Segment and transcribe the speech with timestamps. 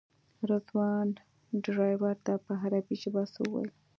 [0.49, 1.07] رضوان
[1.63, 3.69] ډریور ته په عربي ژبه څه وویل.